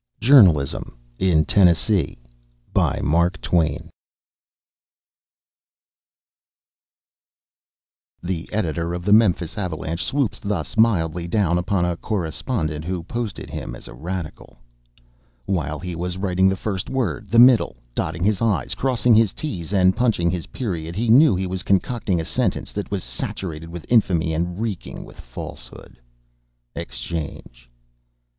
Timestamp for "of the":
8.95-9.13